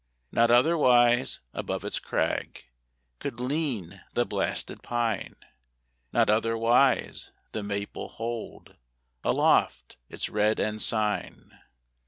[0.31, 2.65] Not otherwise above its crag
[3.19, 5.35] Could lean the blasted pine;
[6.11, 8.77] Not otherwise the maple hold
[9.23, 11.55] Aloft its red ensign.